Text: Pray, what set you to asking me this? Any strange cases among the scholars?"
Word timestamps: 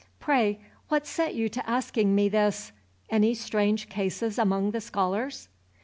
Pray, 0.19 0.59
what 0.87 1.05
set 1.05 1.35
you 1.35 1.47
to 1.47 1.69
asking 1.69 2.15
me 2.15 2.27
this? 2.27 2.71
Any 3.11 3.35
strange 3.35 3.87
cases 3.87 4.39
among 4.39 4.71
the 4.71 4.81
scholars?" 4.81 5.47